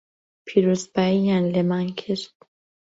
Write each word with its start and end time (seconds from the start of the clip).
پیرۆزبایییان 0.45 1.43
لێمان 1.53 1.87
کرد 1.99 2.31